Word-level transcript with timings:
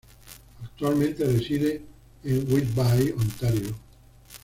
Actualmente 0.63 1.23
reside 1.25 1.79
en 2.23 2.51
Whitby, 2.51 3.11
Ontario. 3.15 3.75